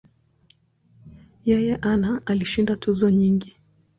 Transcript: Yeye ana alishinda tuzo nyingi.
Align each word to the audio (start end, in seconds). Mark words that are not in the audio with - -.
Yeye 1.49 1.73
ana 1.91 2.21
alishinda 2.31 2.73
tuzo 2.81 3.07
nyingi. 3.17 3.51